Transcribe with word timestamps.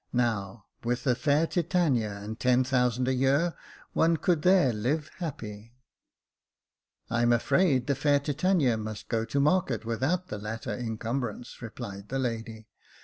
"Now, 0.13 0.65
with 0.83 1.03
the 1.03 1.13
fair 1.13 1.45
Titania 1.45 2.09
and 2.09 2.39
ten 2.39 2.63
thousand 2.63 3.07
a 3.07 3.13
year, 3.13 3.53
one 3.93 4.17
could 4.17 4.41
there 4.41 4.73
live 4.73 5.11
happy."" 5.19 5.75
I'm 7.11 7.31
afraid 7.31 7.85
the 7.85 7.93
fair 7.93 8.19
Titania 8.19 8.77
must 8.77 9.09
go 9.09 9.25
to 9.25 9.39
market 9.39 9.85
without 9.85 10.29
the 10.29 10.39
latter 10.39 10.73
incumbrance," 10.73 11.61
replied 11.61 12.09
the 12.09 12.17
lady. 12.17 12.67